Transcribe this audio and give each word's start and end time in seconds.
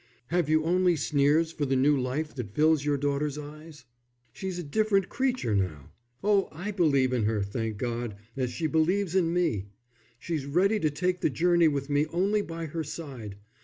"Have 0.29 0.49
you 0.49 0.63
only 0.63 0.95
sneers 0.95 1.51
for 1.51 1.63
the 1.67 1.75
new 1.75 1.95
life 1.95 2.33
that 2.33 2.55
fills 2.55 2.83
your 2.83 2.97
daughter's 2.97 3.37
eyes? 3.37 3.85
She's 4.33 4.57
a 4.57 4.63
different 4.63 5.09
creature 5.09 5.55
now. 5.55 5.91
Oh, 6.23 6.49
I 6.51 6.71
believe 6.71 7.13
in 7.13 7.25
her, 7.25 7.43
thank 7.43 7.77
God, 7.77 8.15
as 8.35 8.49
she 8.49 8.65
believes 8.65 9.13
in 9.13 9.31
me! 9.31 9.67
She's 10.17 10.47
ready 10.47 10.79
to 10.79 10.89
take 10.89 11.21
the 11.21 11.29
journey 11.29 11.67
with 11.67 11.87
me 11.87 12.07
only 12.07 12.41
by 12.41 12.65
her 12.65 12.83
side. 12.83 13.35